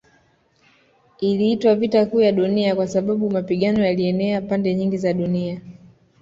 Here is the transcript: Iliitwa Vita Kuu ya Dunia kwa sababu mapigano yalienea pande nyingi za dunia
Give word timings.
Iliitwa 1.19 1.75
Vita 1.75 2.05
Kuu 2.05 2.21
ya 2.21 2.31
Dunia 2.31 2.75
kwa 2.75 2.87
sababu 2.87 3.29
mapigano 3.31 3.85
yalienea 3.85 4.41
pande 4.41 4.75
nyingi 4.75 4.97
za 4.97 5.13
dunia 5.13 5.61